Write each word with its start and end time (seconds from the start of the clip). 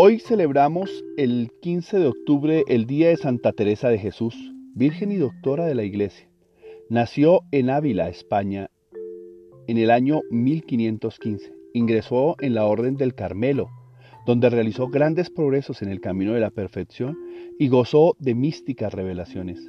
Hoy 0.00 0.20
celebramos 0.20 1.04
el 1.16 1.50
15 1.60 1.98
de 1.98 2.06
octubre 2.06 2.62
el 2.68 2.86
Día 2.86 3.08
de 3.08 3.16
Santa 3.16 3.50
Teresa 3.50 3.88
de 3.88 3.98
Jesús, 3.98 4.32
Virgen 4.76 5.10
y 5.10 5.16
Doctora 5.16 5.66
de 5.66 5.74
la 5.74 5.82
Iglesia. 5.82 6.28
Nació 6.88 7.40
en 7.50 7.68
Ávila, 7.68 8.08
España, 8.08 8.70
en 9.66 9.76
el 9.76 9.90
año 9.90 10.20
1515. 10.30 11.52
Ingresó 11.74 12.36
en 12.38 12.54
la 12.54 12.64
Orden 12.66 12.96
del 12.96 13.16
Carmelo, 13.16 13.70
donde 14.24 14.48
realizó 14.50 14.86
grandes 14.86 15.30
progresos 15.30 15.82
en 15.82 15.88
el 15.88 16.00
camino 16.00 16.32
de 16.32 16.40
la 16.42 16.50
perfección 16.50 17.18
y 17.58 17.66
gozó 17.66 18.14
de 18.20 18.36
místicas 18.36 18.94
revelaciones. 18.94 19.68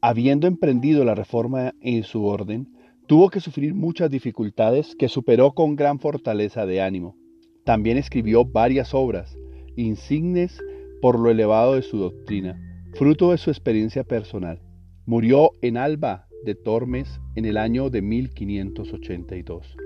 Habiendo 0.00 0.46
emprendido 0.46 1.04
la 1.04 1.14
reforma 1.14 1.74
en 1.82 2.04
su 2.04 2.24
orden, 2.24 2.68
tuvo 3.06 3.28
que 3.28 3.40
sufrir 3.40 3.74
muchas 3.74 4.08
dificultades 4.08 4.96
que 4.98 5.08
superó 5.08 5.52
con 5.52 5.76
gran 5.76 5.98
fortaleza 5.98 6.64
de 6.64 6.80
ánimo. 6.80 7.16
También 7.64 7.98
escribió 7.98 8.46
varias 8.46 8.94
obras, 8.94 9.36
insignes 9.78 10.60
por 11.00 11.18
lo 11.18 11.30
elevado 11.30 11.74
de 11.74 11.82
su 11.82 11.98
doctrina, 11.98 12.60
fruto 12.94 13.30
de 13.30 13.38
su 13.38 13.50
experiencia 13.50 14.04
personal. 14.04 14.60
Murió 15.06 15.52
en 15.62 15.76
Alba 15.76 16.26
de 16.44 16.54
Tormes 16.54 17.20
en 17.36 17.44
el 17.44 17.56
año 17.56 17.88
de 17.88 18.02
1582. 18.02 19.76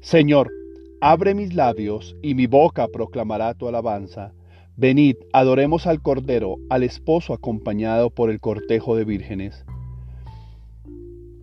Señor, 0.00 0.50
abre 1.00 1.34
mis 1.34 1.54
labios 1.54 2.16
y 2.22 2.34
mi 2.34 2.46
boca 2.46 2.88
proclamará 2.88 3.54
tu 3.54 3.68
alabanza. 3.68 4.32
Venid, 4.76 5.16
adoremos 5.32 5.86
al 5.86 6.02
Cordero, 6.02 6.56
al 6.68 6.82
esposo 6.82 7.32
acompañado 7.32 8.10
por 8.10 8.30
el 8.30 8.40
cortejo 8.40 8.96
de 8.96 9.04
vírgenes. 9.04 9.64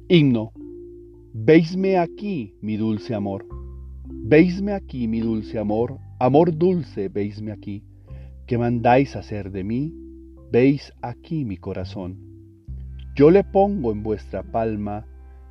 Himno. 0.09 0.51
Veisme 1.33 1.97
aquí, 1.97 2.55
mi 2.61 2.77
dulce 2.77 3.13
amor. 3.13 3.45
Veisme 4.05 4.73
aquí, 4.73 5.07
mi 5.07 5.19
dulce 5.19 5.59
amor, 5.59 5.99
Amor 6.19 6.57
dulce, 6.57 7.09
veisme 7.09 7.51
aquí, 7.51 7.83
¿qué 8.47 8.57
mandáis 8.57 9.15
hacer 9.15 9.51
de 9.51 9.63
mí? 9.63 9.93
Veis 10.51 10.91
aquí 11.03 11.45
mi 11.45 11.57
corazón. 11.57 12.17
Yo 13.13 13.29
le 13.29 13.43
pongo 13.43 13.91
en 13.91 14.01
vuestra 14.01 14.41
palma 14.41 15.05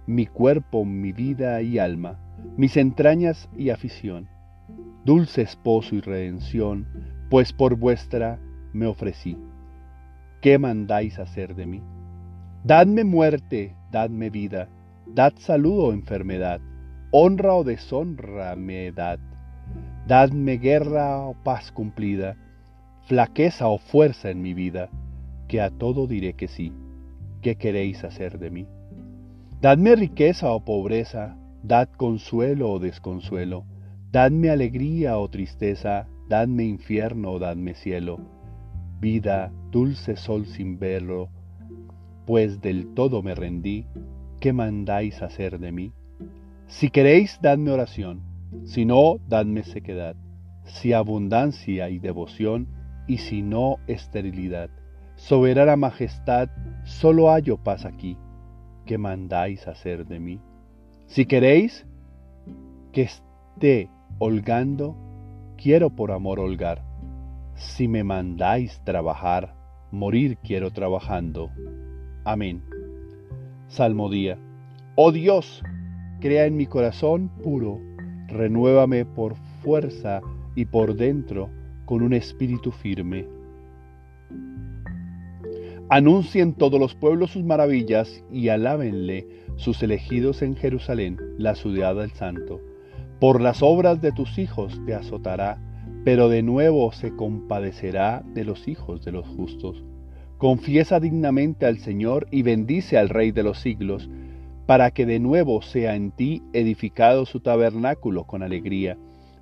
mi 0.08 0.26
cuerpo, 0.26 0.84
mi 0.84 1.12
vida 1.12 1.62
y 1.62 1.78
alma, 1.78 2.18
mis 2.56 2.76
entrañas 2.76 3.48
y 3.56 3.70
afición. 3.70 4.26
Dulce 5.04 5.42
esposo 5.42 5.94
y 5.94 6.00
redención, 6.00 6.88
pues 7.30 7.52
por 7.52 7.76
vuestra 7.76 8.40
me 8.72 8.86
ofrecí. 8.86 9.38
¿Qué 10.42 10.58
mandáis 10.58 11.20
hacer 11.20 11.54
de 11.54 11.66
mí? 11.66 11.82
Dadme 12.64 13.04
muerte, 13.04 13.76
dadme 13.92 14.30
vida, 14.30 14.68
dad 15.06 15.34
salud 15.36 15.78
o 15.78 15.92
enfermedad, 15.92 16.60
honra 17.12 17.54
o 17.54 17.62
deshonra 17.62 18.56
me 18.56 18.90
dad 18.90 19.20
Dadme 20.06 20.58
guerra 20.58 21.18
o 21.18 21.34
paz 21.34 21.72
cumplida, 21.72 22.36
flaqueza 23.08 23.66
o 23.66 23.78
fuerza 23.78 24.30
en 24.30 24.40
mi 24.40 24.54
vida, 24.54 24.88
que 25.48 25.60
a 25.60 25.68
todo 25.68 26.06
diré 26.06 26.34
que 26.34 26.46
sí. 26.46 26.72
¿Qué 27.42 27.56
queréis 27.56 28.04
hacer 28.04 28.38
de 28.38 28.50
mí? 28.50 28.68
Dadme 29.60 29.96
riqueza 29.96 30.52
o 30.52 30.64
pobreza, 30.64 31.36
dad 31.64 31.88
consuelo 31.96 32.70
o 32.70 32.78
desconsuelo, 32.78 33.64
dadme 34.12 34.50
alegría 34.50 35.18
o 35.18 35.28
tristeza, 35.28 36.06
dadme 36.28 36.62
infierno 36.62 37.32
o 37.32 37.40
dadme 37.40 37.74
cielo. 37.74 38.20
Vida, 39.00 39.50
dulce 39.72 40.14
sol 40.14 40.46
sin 40.46 40.78
verlo, 40.78 41.30
pues 42.26 42.60
del 42.60 42.94
todo 42.94 43.24
me 43.24 43.34
rendí, 43.34 43.86
¿qué 44.38 44.52
mandáis 44.52 45.20
hacer 45.20 45.58
de 45.58 45.72
mí? 45.72 45.92
Si 46.68 46.90
queréis, 46.90 47.40
dadme 47.42 47.72
oración 47.72 48.35
si 48.64 48.84
no, 48.84 49.18
dadme 49.28 49.62
sequedad, 49.62 50.16
si 50.64 50.92
abundancia 50.92 51.88
y 51.88 51.98
devoción, 51.98 52.68
y 53.06 53.18
si 53.18 53.42
no, 53.42 53.76
esterilidad. 53.86 54.70
Soberana 55.14 55.76
majestad, 55.76 56.48
solo 56.84 57.30
hallo 57.30 57.56
paz 57.56 57.84
aquí. 57.84 58.16
¿Qué 58.84 58.98
mandáis 58.98 59.66
hacer 59.66 60.06
de 60.06 60.20
mí? 60.20 60.40
Si 61.06 61.26
queréis 61.26 61.86
que 62.92 63.02
esté 63.02 63.88
holgando, 64.18 64.96
quiero 65.56 65.90
por 65.90 66.12
amor 66.12 66.40
holgar. 66.40 66.82
Si 67.54 67.88
me 67.88 68.04
mandáis 68.04 68.80
trabajar, 68.84 69.54
morir 69.90 70.38
quiero 70.38 70.70
trabajando. 70.72 71.50
Amén. 72.24 72.62
Salmodía. 73.68 74.38
Oh 74.94 75.12
Dios, 75.12 75.62
crea 76.20 76.46
en 76.46 76.56
mi 76.56 76.66
corazón 76.66 77.30
puro 77.42 77.80
renuévame 78.28 79.04
por 79.04 79.34
fuerza 79.62 80.20
y 80.54 80.64
por 80.64 80.96
dentro 80.96 81.50
con 81.84 82.02
un 82.02 82.12
espíritu 82.12 82.72
firme. 82.72 83.26
Anuncien 85.88 86.52
todos 86.52 86.80
los 86.80 86.96
pueblos 86.96 87.30
sus 87.30 87.44
maravillas 87.44 88.24
y 88.32 88.48
alábenle 88.48 89.28
sus 89.56 89.82
elegidos 89.82 90.42
en 90.42 90.56
Jerusalén, 90.56 91.18
la 91.38 91.54
ciudad 91.54 91.94
del 91.94 92.10
santo. 92.10 92.60
Por 93.20 93.40
las 93.40 93.62
obras 93.62 94.02
de 94.02 94.12
tus 94.12 94.36
hijos 94.38 94.80
te 94.84 94.94
azotará, 94.94 95.58
pero 96.04 96.28
de 96.28 96.42
nuevo 96.42 96.92
se 96.92 97.14
compadecerá 97.14 98.24
de 98.34 98.44
los 98.44 98.66
hijos 98.68 99.04
de 99.04 99.12
los 99.12 99.26
justos. 99.28 99.84
Confiesa 100.38 101.00
dignamente 101.00 101.66
al 101.66 101.78
Señor 101.78 102.26
y 102.30 102.42
bendice 102.42 102.98
al 102.98 103.08
Rey 103.08 103.30
de 103.30 103.42
los 103.44 103.60
siglos, 103.60 104.10
para 104.66 104.90
que 104.90 105.06
de 105.06 105.20
nuevo 105.20 105.62
sea 105.62 105.94
en 105.94 106.10
ti 106.10 106.42
edificado 106.52 107.24
su 107.24 107.40
tabernáculo 107.40 108.24
con 108.24 108.42
alegría, 108.42 108.98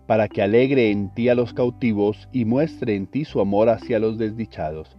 para 0.06 0.28
que 0.28 0.42
alegre 0.42 0.90
en 0.90 1.12
ti 1.14 1.30
a 1.30 1.34
los 1.34 1.54
cautivos 1.54 2.28
y 2.32 2.44
muestre 2.44 2.94
en 2.94 3.06
ti 3.06 3.24
su 3.24 3.40
amor 3.40 3.70
hacia 3.70 3.98
los 3.98 4.18
desdichados. 4.18 4.96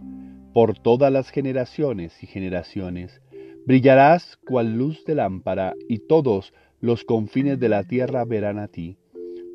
Por 0.52 0.76
todas 0.78 1.12
las 1.12 1.30
generaciones 1.30 2.22
y 2.22 2.26
generaciones, 2.26 3.20
brillarás 3.66 4.36
cual 4.48 4.76
luz 4.76 5.04
de 5.04 5.14
lámpara, 5.14 5.74
y 5.88 6.00
todos 6.00 6.52
los 6.80 7.04
confines 7.04 7.60
de 7.60 7.68
la 7.68 7.84
tierra 7.84 8.24
verán 8.24 8.58
a 8.58 8.68
ti. 8.68 8.96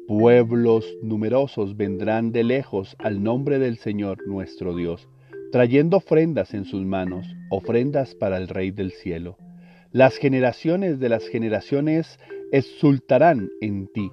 Pueblos 0.07 0.85
numerosos 1.01 1.75
vendrán 1.75 2.31
de 2.31 2.43
lejos 2.43 2.95
al 2.99 3.21
nombre 3.21 3.59
del 3.59 3.77
Señor 3.77 4.25
nuestro 4.25 4.75
Dios, 4.75 5.09
trayendo 5.51 5.97
ofrendas 5.97 6.53
en 6.53 6.63
sus 6.63 6.85
manos, 6.85 7.25
ofrendas 7.49 8.15
para 8.15 8.37
el 8.37 8.47
Rey 8.47 8.71
del 8.71 8.91
cielo. 8.91 9.37
Las 9.94 10.16
generaciones 10.16 11.00
de 11.00 11.09
las 11.09 11.28
generaciones 11.28 12.18
exultarán 12.53 13.50
en 13.59 13.88
ti, 13.88 14.09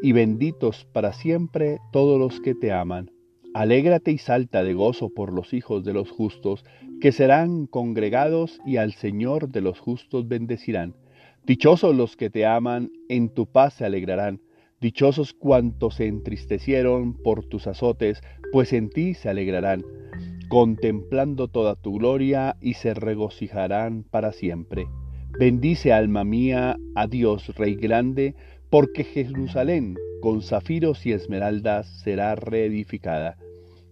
y 0.00 0.12
benditos 0.12 0.86
para 0.94 1.12
siempre 1.12 1.80
todos 1.92 2.18
los 2.18 2.40
que 2.40 2.54
te 2.54 2.72
aman. 2.72 3.10
Alégrate 3.52 4.10
y 4.10 4.16
salta 4.16 4.64
de 4.64 4.72
gozo 4.72 5.10
por 5.10 5.34
los 5.34 5.52
hijos 5.52 5.84
de 5.84 5.92
los 5.92 6.10
justos, 6.10 6.64
que 7.02 7.12
serán 7.12 7.66
congregados 7.66 8.58
y 8.64 8.78
al 8.78 8.94
Señor 8.94 9.50
de 9.50 9.60
los 9.60 9.80
justos 9.80 10.26
bendecirán. 10.28 10.94
Dichosos 11.44 11.94
los 11.94 12.16
que 12.16 12.30
te 12.30 12.46
aman, 12.46 12.90
en 13.10 13.28
tu 13.28 13.44
paz 13.44 13.74
se 13.74 13.84
alegrarán. 13.84 14.40
Dichosos 14.80 15.34
cuantos 15.34 15.96
se 15.96 16.06
entristecieron 16.06 17.12
por 17.12 17.44
tus 17.44 17.66
azotes, 17.66 18.22
pues 18.50 18.72
en 18.72 18.88
ti 18.88 19.12
se 19.12 19.28
alegrarán, 19.28 19.84
contemplando 20.48 21.48
toda 21.48 21.74
tu 21.74 21.98
gloria 21.98 22.56
y 22.62 22.74
se 22.74 22.94
regocijarán 22.94 24.04
para 24.04 24.32
siempre. 24.32 24.86
Bendice 25.38 25.92
alma 25.92 26.24
mía 26.24 26.76
a 26.96 27.06
Dios 27.06 27.54
Rey 27.54 27.76
grande, 27.76 28.34
porque 28.70 29.04
Jerusalén 29.04 29.96
con 30.20 30.42
zafiros 30.42 31.06
y 31.06 31.12
esmeraldas 31.12 31.86
será 32.02 32.34
reedificada, 32.34 33.36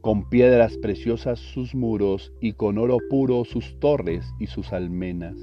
con 0.01 0.29
piedras 0.29 0.77
preciosas 0.79 1.39
sus 1.39 1.73
muros 1.73 2.33
y 2.41 2.55
con 2.55 2.79
oro 2.79 2.99
puro 3.09 3.45
sus 3.45 3.79
torres 3.79 4.26
y 4.41 4.49
sus 4.49 4.73
almenas. 4.73 5.37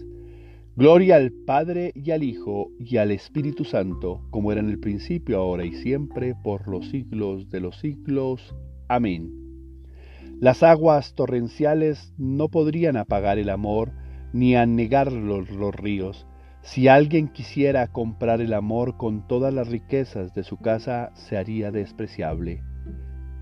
Gloria 0.75 1.15
al 1.15 1.31
Padre 1.31 1.93
y 1.95 2.11
al 2.11 2.23
Hijo 2.23 2.69
y 2.79 2.97
al 2.97 3.11
Espíritu 3.11 3.63
Santo, 3.63 4.19
como 4.29 4.51
era 4.51 4.59
en 4.59 4.69
el 4.69 4.79
principio, 4.79 5.37
ahora 5.37 5.63
y 5.63 5.71
siempre, 5.71 6.35
por 6.43 6.67
los 6.67 6.89
siglos 6.89 7.49
de 7.49 7.61
los 7.61 7.77
siglos. 7.79 8.53
Amén. 8.89 9.31
Las 10.41 10.63
aguas 10.63 11.13
torrenciales 11.15 12.13
no 12.17 12.49
podrían 12.49 12.97
apagar 12.97 13.39
el 13.39 13.49
amor, 13.49 13.93
ni 14.33 14.55
anegar 14.55 15.11
los, 15.11 15.49
los 15.49 15.73
ríos. 15.73 16.27
Si 16.61 16.87
alguien 16.87 17.27
quisiera 17.27 17.87
comprar 17.87 18.41
el 18.41 18.53
amor 18.53 18.97
con 18.97 19.27
todas 19.27 19.53
las 19.53 19.67
riquezas 19.69 20.33
de 20.33 20.43
su 20.43 20.57
casa, 20.57 21.11
se 21.13 21.37
haría 21.37 21.71
despreciable. 21.71 22.61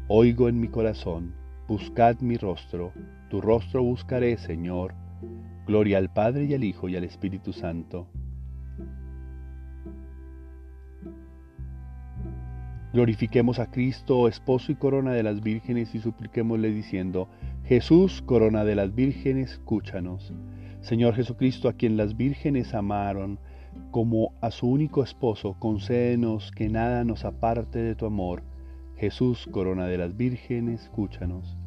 Oigo 0.07 0.49
en 0.49 0.59
mi 0.59 0.67
corazón, 0.67 1.33
buscad 1.67 2.19
mi 2.19 2.35
rostro, 2.37 2.91
tu 3.29 3.39
rostro 3.39 3.81
buscaré, 3.81 4.37
Señor. 4.37 4.93
Gloria 5.65 5.99
al 5.99 6.11
Padre 6.11 6.45
y 6.45 6.53
al 6.53 6.65
Hijo 6.65 6.89
y 6.89 6.97
al 6.97 7.05
Espíritu 7.05 7.53
Santo. 7.53 8.07
Glorifiquemos 12.91 13.59
a 13.59 13.71
Cristo, 13.71 14.27
esposo 14.27 14.73
y 14.73 14.75
corona 14.75 15.13
de 15.13 15.23
las 15.23 15.39
vírgenes, 15.39 15.95
y 15.95 15.99
supliquémosle 15.99 16.71
diciendo, 16.71 17.29
Jesús, 17.63 18.21
corona 18.21 18.65
de 18.65 18.75
las 18.75 18.93
vírgenes, 18.93 19.51
escúchanos. 19.51 20.33
Señor 20.81 21.15
Jesucristo, 21.15 21.69
a 21.69 21.73
quien 21.73 21.95
las 21.95 22.17
vírgenes 22.17 22.73
amaron 22.73 23.39
como 23.91 24.33
a 24.41 24.51
su 24.51 24.67
único 24.67 25.03
esposo, 25.03 25.55
concédenos 25.59 26.51
que 26.51 26.69
nada 26.69 27.03
nos 27.03 27.23
aparte 27.23 27.79
de 27.79 27.95
tu 27.95 28.05
amor. 28.05 28.43
Jesús, 28.97 29.47
corona 29.51 29.85
de 29.85 29.97
las 29.97 30.17
vírgenes, 30.17 30.83
escúchanos. 30.83 31.57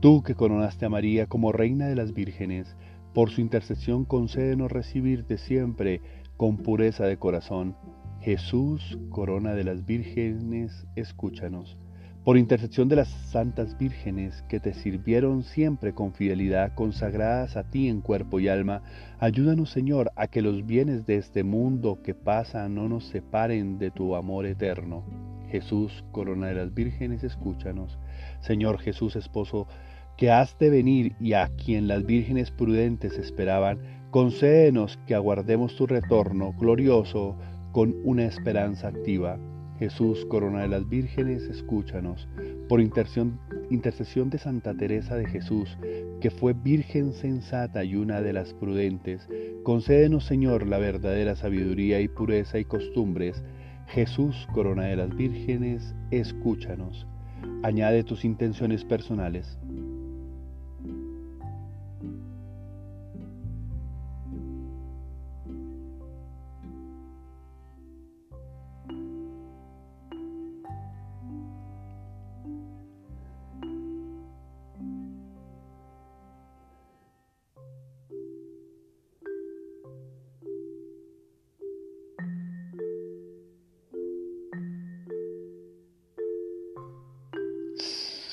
Tú 0.00 0.22
que 0.22 0.34
coronaste 0.34 0.86
a 0.86 0.88
María 0.88 1.26
como 1.26 1.52
reina 1.52 1.86
de 1.86 1.96
las 1.96 2.14
vírgenes, 2.14 2.76
por 3.12 3.30
su 3.30 3.40
intercesión 3.40 4.04
concédenos 4.04 4.70
recibirte 4.70 5.36
siempre 5.36 6.00
con 6.36 6.56
pureza 6.56 7.06
de 7.06 7.18
corazón. 7.18 7.76
Jesús, 8.20 8.98
corona 9.10 9.54
de 9.54 9.64
las 9.64 9.84
vírgenes, 9.84 10.86
escúchanos. 10.94 11.76
Por 12.24 12.36
intercesión 12.36 12.90
de 12.90 12.96
las 12.96 13.08
santas 13.08 13.78
vírgenes 13.78 14.42
que 14.42 14.60
te 14.60 14.74
sirvieron 14.74 15.42
siempre 15.42 15.94
con 15.94 16.12
fidelidad, 16.12 16.74
consagradas 16.74 17.56
a 17.56 17.64
ti 17.64 17.88
en 17.88 18.02
cuerpo 18.02 18.40
y 18.40 18.48
alma, 18.48 18.82
ayúdanos 19.18 19.70
Señor 19.70 20.12
a 20.16 20.26
que 20.26 20.42
los 20.42 20.66
bienes 20.66 21.06
de 21.06 21.16
este 21.16 21.44
mundo 21.44 22.00
que 22.02 22.12
pasa 22.12 22.68
no 22.68 22.90
nos 22.90 23.06
separen 23.06 23.78
de 23.78 23.90
tu 23.90 24.16
amor 24.16 24.44
eterno. 24.44 25.02
Jesús, 25.48 26.04
corona 26.12 26.48
de 26.48 26.56
las 26.56 26.74
vírgenes, 26.74 27.24
escúchanos. 27.24 27.98
Señor 28.40 28.78
Jesús, 28.80 29.16
esposo, 29.16 29.66
que 30.18 30.30
has 30.30 30.58
de 30.58 30.68
venir 30.68 31.16
y 31.20 31.32
a 31.32 31.48
quien 31.48 31.88
las 31.88 32.04
vírgenes 32.04 32.50
prudentes 32.50 33.16
esperaban, 33.16 33.78
concédenos 34.10 34.98
que 35.06 35.14
aguardemos 35.14 35.74
tu 35.74 35.86
retorno 35.86 36.52
glorioso 36.52 37.34
con 37.72 37.94
una 38.04 38.26
esperanza 38.26 38.88
activa. 38.88 39.38
Jesús, 39.80 40.26
corona 40.26 40.60
de 40.60 40.68
las 40.68 40.86
vírgenes, 40.90 41.44
escúchanos. 41.44 42.28
Por 42.68 42.82
intercesión 42.82 44.28
de 44.28 44.36
Santa 44.36 44.74
Teresa 44.74 45.16
de 45.16 45.26
Jesús, 45.26 45.78
que 46.20 46.30
fue 46.30 46.52
virgen 46.52 47.14
sensata 47.14 47.82
y 47.82 47.96
una 47.96 48.20
de 48.20 48.34
las 48.34 48.52
prudentes, 48.52 49.26
concédenos, 49.62 50.26
Señor, 50.26 50.66
la 50.66 50.76
verdadera 50.76 51.34
sabiduría 51.34 51.98
y 52.02 52.08
pureza 52.08 52.58
y 52.58 52.66
costumbres. 52.66 53.42
Jesús, 53.86 54.46
corona 54.52 54.84
de 54.84 54.96
las 54.96 55.16
vírgenes, 55.16 55.94
escúchanos. 56.10 57.06
Añade 57.62 58.04
tus 58.04 58.26
intenciones 58.26 58.84
personales. 58.84 59.58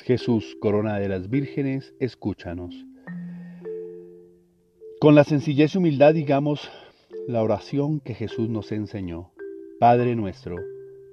Jesús, 0.07 0.55
corona 0.61 0.99
de 0.99 1.09
las 1.09 1.29
vírgenes, 1.29 1.93
escúchanos. 1.99 2.73
Con 5.01 5.15
la 5.15 5.25
sencillez 5.25 5.75
y 5.75 5.79
humildad 5.79 6.13
digamos 6.13 6.71
la 7.27 7.43
oración 7.43 7.99
que 7.99 8.13
Jesús 8.13 8.47
nos 8.47 8.71
enseñó. 8.71 9.33
Padre 9.81 10.15
nuestro, 10.15 10.55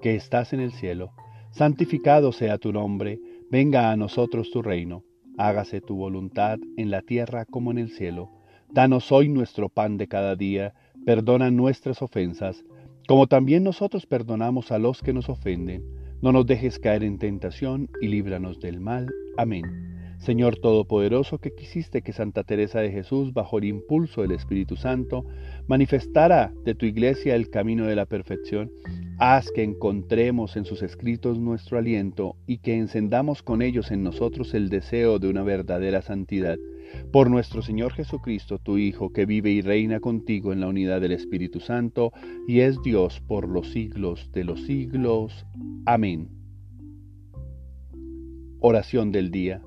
que 0.01 0.15
estás 0.15 0.53
en 0.53 0.61
el 0.61 0.71
cielo, 0.71 1.11
santificado 1.51 2.31
sea 2.31 2.59
tu 2.59 2.73
nombre, 2.73 3.19
venga 3.51 3.91
a 3.91 3.97
nosotros 3.97 4.53
tu 4.53 4.63
reino, 4.63 5.03
hágase 5.39 5.81
tu 5.81 5.97
voluntad 5.97 6.61
en 6.77 6.93
la 6.93 7.03
tierra 7.03 7.47
como 7.47 7.73
en 7.73 7.79
el 7.79 7.91
cielo. 7.91 8.31
Danos 8.71 9.11
hoy 9.11 9.29
nuestro 9.29 9.69
pan 9.71 9.97
de 9.97 10.07
cada 10.07 10.37
día, 10.37 10.73
perdona 11.05 11.51
nuestras 11.51 12.01
ofensas, 12.01 12.65
como 13.09 13.27
también 13.27 13.65
nosotros 13.65 14.07
perdonamos 14.07 14.71
a 14.71 14.79
los 14.79 15.03
que 15.03 15.13
nos 15.13 15.29
ofenden 15.29 15.83
no 16.25 16.33
nos 16.33 16.47
dejes 16.47 16.79
caer 16.79 17.05
en 17.05 17.19
tentación 17.19 17.91
y 18.01 18.09
líbranos 18.09 18.59
del 18.59 18.81
mal. 18.81 19.13
Amén. 19.37 19.63
Señor 20.17 20.57
Todopoderoso, 20.57 21.37
que 21.37 21.55
quisiste 21.55 22.01
que 22.01 22.15
Santa 22.15 22.45
Teresa 22.45 22.81
de 22.81 22.91
Jesús, 22.91 23.35
bajo 23.35 23.59
el 23.59 23.65
impulso 23.65 24.23
del 24.23 24.33
Espíritu 24.33 24.75
Santo, 24.75 25.27
manifestara 25.67 26.55
de 26.65 26.75
tu 26.75 26.87
iglesia 26.87 27.35
el 27.35 27.51
camino 27.51 27.85
de 27.85 27.95
la 27.95 28.07
perfección, 28.07 28.73
haz 29.19 29.51
que 29.51 29.63
encontremos 29.63 30.57
en 30.57 30.65
sus 30.65 30.83
escritos 30.83 31.39
nuestro 31.39 31.79
aliento 31.79 32.37
y 32.47 32.59
que 32.59 32.77
encendamos 32.77 33.43
con 33.43 33.63
ellos 33.63 33.91
en 33.91 34.03
nosotros 34.03 34.55
el 34.55 34.69
deseo 34.69 35.19
de 35.19 35.29
una 35.29 35.43
verdadera 35.43 36.03
santidad 36.03 36.57
por 37.13 37.31
nuestro 37.31 37.63
Señor 37.63 37.93
Jesucristo, 37.93 38.59
tu 38.59 38.79
Hijo, 38.79 39.13
que 39.13 39.27
vive 39.27 39.51
y 39.51 39.63
reina 39.63 40.01
contigo 40.01 40.53
en 40.53 40.61
la 40.61 40.69
unidad 40.69 41.01
del 41.01 41.13
Espíritu 41.13 41.61
Santo, 41.61 42.13
y 42.47 42.61
es 42.61 42.81
Dios 42.83 43.21
por 43.21 43.49
los 43.49 43.71
siglos 43.73 44.31
de 44.33 44.45
los 44.45 44.63
siglos. 44.63 45.47
Amén. 45.87 46.29
Oración 48.61 49.13
del 49.13 49.31
día. 49.31 49.63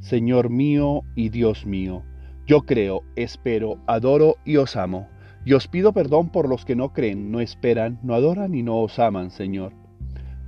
Señor 0.00 0.50
mío 0.50 1.02
y 1.16 1.28
Dios 1.30 1.66
mío, 1.66 2.02
yo 2.46 2.62
creo, 2.62 3.02
espero, 3.16 3.78
adoro 3.86 4.36
y 4.44 4.56
os 4.56 4.76
amo. 4.76 5.08
Y 5.44 5.52
os 5.52 5.68
pido 5.68 5.92
perdón 5.92 6.30
por 6.30 6.48
los 6.48 6.64
que 6.64 6.76
no 6.76 6.92
creen, 6.92 7.30
no 7.30 7.40
esperan, 7.40 7.98
no 8.02 8.14
adoran 8.14 8.54
y 8.54 8.62
no 8.62 8.78
os 8.78 8.98
aman, 8.98 9.30
Señor. 9.30 9.72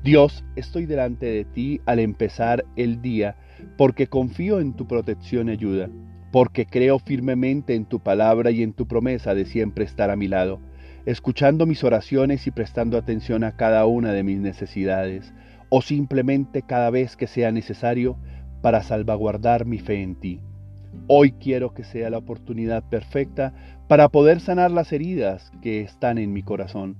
Dios, 0.02 0.44
estoy 0.56 0.86
delante 0.86 1.26
de 1.26 1.44
ti 1.44 1.80
al 1.84 1.98
empezar 1.98 2.64
el 2.76 3.02
día, 3.02 3.36
porque 3.76 4.06
confío 4.06 4.58
en 4.58 4.72
tu 4.72 4.86
protección 4.86 5.48
y 5.48 5.52
ayuda, 5.52 5.90
porque 6.32 6.64
creo 6.64 6.98
firmemente 6.98 7.74
en 7.74 7.84
tu 7.84 8.00
palabra 8.00 8.50
y 8.50 8.62
en 8.62 8.72
tu 8.72 8.86
promesa 8.86 9.34
de 9.34 9.44
siempre 9.44 9.84
estar 9.84 10.10
a 10.10 10.16
mi 10.16 10.26
lado, 10.26 10.58
escuchando 11.04 11.66
mis 11.66 11.84
oraciones 11.84 12.46
y 12.46 12.50
prestando 12.50 12.96
atención 12.96 13.44
a 13.44 13.56
cada 13.56 13.84
una 13.84 14.12
de 14.12 14.22
mis 14.22 14.38
necesidades, 14.38 15.34
o 15.68 15.82
simplemente 15.82 16.62
cada 16.62 16.90
vez 16.90 17.16
que 17.16 17.26
sea 17.26 17.52
necesario 17.52 18.16
para 18.62 18.82
salvaguardar 18.82 19.66
mi 19.66 19.78
fe 19.78 20.02
en 20.02 20.14
ti. 20.14 20.40
Hoy 21.06 21.32
quiero 21.32 21.74
que 21.74 21.84
sea 21.84 22.10
la 22.10 22.18
oportunidad 22.18 22.88
perfecta 22.88 23.52
para 23.88 24.08
poder 24.08 24.40
sanar 24.40 24.70
las 24.70 24.92
heridas 24.92 25.50
que 25.62 25.80
están 25.80 26.18
en 26.18 26.32
mi 26.32 26.42
corazón, 26.42 26.96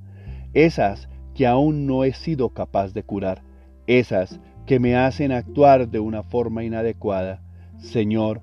esas 0.54 1.08
que 1.34 1.46
aún 1.46 1.86
no 1.86 2.04
he 2.04 2.12
sido 2.12 2.50
capaz 2.50 2.92
de 2.92 3.02
curar, 3.02 3.42
esas 3.86 4.40
que 4.66 4.78
me 4.78 4.96
hacen 4.96 5.32
actuar 5.32 5.88
de 5.88 6.00
una 6.00 6.22
forma 6.22 6.64
inadecuada. 6.64 7.42
Señor, 7.78 8.40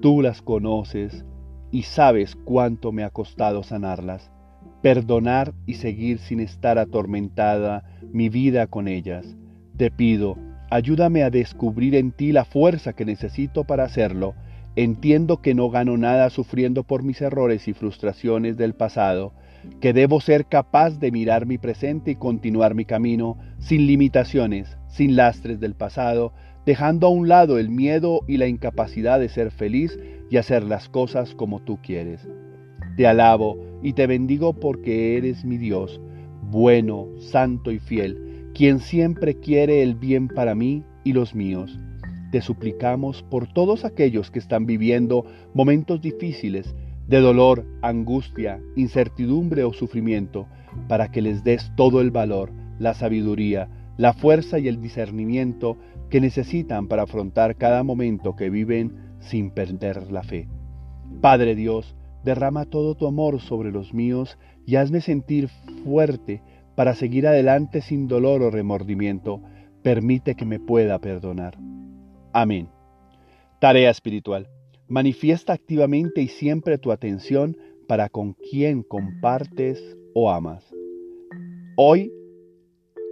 tú 0.00 0.22
las 0.22 0.42
conoces 0.42 1.24
y 1.70 1.82
sabes 1.82 2.36
cuánto 2.36 2.92
me 2.92 3.02
ha 3.02 3.10
costado 3.10 3.62
sanarlas, 3.62 4.30
perdonar 4.82 5.54
y 5.66 5.74
seguir 5.74 6.18
sin 6.18 6.40
estar 6.40 6.78
atormentada 6.78 7.84
mi 8.12 8.28
vida 8.28 8.66
con 8.66 8.86
ellas. 8.86 9.36
Te 9.76 9.90
pido, 9.90 10.36
ayúdame 10.70 11.22
a 11.24 11.30
descubrir 11.30 11.94
en 11.96 12.12
ti 12.12 12.30
la 12.30 12.44
fuerza 12.44 12.92
que 12.92 13.04
necesito 13.04 13.64
para 13.64 13.84
hacerlo. 13.84 14.34
Entiendo 14.76 15.40
que 15.40 15.54
no 15.54 15.70
gano 15.70 15.96
nada 15.96 16.30
sufriendo 16.30 16.82
por 16.82 17.04
mis 17.04 17.20
errores 17.20 17.68
y 17.68 17.74
frustraciones 17.74 18.56
del 18.56 18.74
pasado, 18.74 19.32
que 19.80 19.92
debo 19.92 20.20
ser 20.20 20.46
capaz 20.46 20.98
de 20.98 21.12
mirar 21.12 21.46
mi 21.46 21.58
presente 21.58 22.12
y 22.12 22.16
continuar 22.16 22.74
mi 22.74 22.84
camino 22.84 23.38
sin 23.58 23.86
limitaciones, 23.86 24.76
sin 24.88 25.14
lastres 25.14 25.60
del 25.60 25.74
pasado, 25.74 26.32
dejando 26.66 27.06
a 27.06 27.10
un 27.10 27.28
lado 27.28 27.58
el 27.58 27.68
miedo 27.68 28.22
y 28.26 28.36
la 28.36 28.48
incapacidad 28.48 29.20
de 29.20 29.28
ser 29.28 29.52
feliz 29.52 29.96
y 30.28 30.38
hacer 30.38 30.64
las 30.64 30.88
cosas 30.88 31.36
como 31.36 31.60
tú 31.60 31.78
quieres. 31.80 32.26
Te 32.96 33.06
alabo 33.06 33.56
y 33.80 33.92
te 33.92 34.08
bendigo 34.08 34.54
porque 34.54 35.16
eres 35.16 35.44
mi 35.44 35.56
Dios, 35.56 36.00
bueno, 36.50 37.06
santo 37.18 37.70
y 37.70 37.78
fiel, 37.78 38.50
quien 38.54 38.80
siempre 38.80 39.38
quiere 39.38 39.82
el 39.82 39.94
bien 39.94 40.26
para 40.26 40.56
mí 40.56 40.84
y 41.04 41.12
los 41.12 41.34
míos. 41.34 41.78
Te 42.34 42.40
suplicamos 42.40 43.22
por 43.22 43.46
todos 43.46 43.84
aquellos 43.84 44.32
que 44.32 44.40
están 44.40 44.66
viviendo 44.66 45.24
momentos 45.54 46.00
difíciles, 46.00 46.74
de 47.06 47.20
dolor, 47.20 47.64
angustia, 47.80 48.60
incertidumbre 48.74 49.62
o 49.62 49.72
sufrimiento, 49.72 50.48
para 50.88 51.12
que 51.12 51.22
les 51.22 51.44
des 51.44 51.70
todo 51.76 52.00
el 52.00 52.10
valor, 52.10 52.50
la 52.80 52.92
sabiduría, 52.94 53.68
la 53.98 54.14
fuerza 54.14 54.58
y 54.58 54.66
el 54.66 54.80
discernimiento 54.80 55.78
que 56.10 56.20
necesitan 56.20 56.88
para 56.88 57.04
afrontar 57.04 57.54
cada 57.54 57.84
momento 57.84 58.34
que 58.34 58.50
viven 58.50 58.96
sin 59.20 59.52
perder 59.52 60.10
la 60.10 60.24
fe. 60.24 60.48
Padre 61.20 61.54
Dios, 61.54 61.94
derrama 62.24 62.64
todo 62.64 62.96
tu 62.96 63.06
amor 63.06 63.40
sobre 63.42 63.70
los 63.70 63.94
míos 63.94 64.38
y 64.66 64.74
hazme 64.74 65.02
sentir 65.02 65.50
fuerte 65.84 66.42
para 66.74 66.94
seguir 66.94 67.28
adelante 67.28 67.80
sin 67.80 68.08
dolor 68.08 68.42
o 68.42 68.50
remordimiento. 68.50 69.40
Permite 69.84 70.34
que 70.34 70.44
me 70.44 70.58
pueda 70.58 70.98
perdonar. 70.98 71.56
Amén. 72.36 72.68
Tarea 73.60 73.90
espiritual. 73.90 74.48
Manifiesta 74.88 75.52
activamente 75.52 76.20
y 76.20 76.26
siempre 76.26 76.78
tu 76.78 76.90
atención 76.90 77.56
para 77.86 78.08
con 78.08 78.32
quien 78.32 78.82
compartes 78.82 79.80
o 80.14 80.32
amas. 80.32 80.64
Hoy 81.76 82.12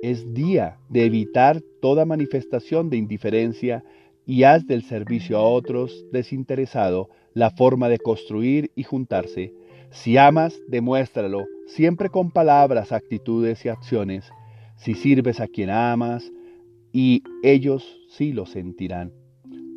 es 0.03 0.35
día 0.35 0.77
de 0.89 1.05
evitar 1.05 1.61
toda 1.81 2.05
manifestación 2.05 2.91
de 2.91 2.97
indiferencia 2.97 3.85
y 4.27 4.43
haz 4.43 4.67
del 4.67 4.83
servicio 4.83 5.39
a 5.39 5.43
otros 5.43 6.05
desinteresado 6.11 7.09
la 7.33 7.51
forma 7.51 7.89
de 7.89 8.01
construir 8.01 8.73
y 8.75 8.83
juntarse. 8.83 9.55
Si 9.93 10.17
amas, 10.17 10.61
demuéstralo, 10.67 11.47
siempre 11.69 12.09
con 12.09 12.33
palabras, 12.33 12.91
actitudes 12.91 13.65
y 13.65 13.69
acciones. 13.69 14.29
Si 14.75 14.95
sirves 14.95 15.39
a 15.39 15.47
quien 15.47 15.71
amas, 15.71 16.33
y 16.93 17.23
ellos 17.43 17.99
sí 18.09 18.33
lo 18.33 18.47
sentirán. 18.47 19.13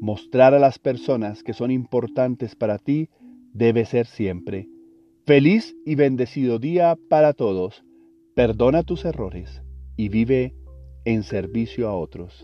Mostrar 0.02 0.54
a 0.54 0.60
las 0.60 0.78
personas 0.78 1.42
que 1.44 1.54
son 1.54 1.72
importantes 1.72 2.56
para 2.56 2.78
ti 2.78 3.10
debe 3.54 3.86
ser 3.86 4.06
siempre. 4.06 4.68
Feliz 5.26 5.76
y 5.86 5.96
bendecido 5.96 6.60
día 6.60 6.98
para 7.10 7.34
todos. 7.34 7.84
Perdona 8.36 8.84
tus 8.84 9.06
errores 9.06 9.62
y 9.96 10.10
vive 10.10 10.54
en 11.06 11.24
servicio 11.24 11.88
a 11.88 11.96
otros. 11.96 12.44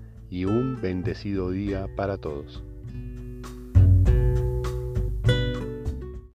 y 0.31 0.45
un 0.45 0.81
bendecido 0.81 1.51
día 1.51 1.87
para 1.95 2.17
todos. 2.17 2.63